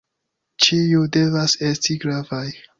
Ĉiuj 0.65 1.03
devas 1.17 1.57
esti 1.71 2.01
gravaj. 2.07 2.45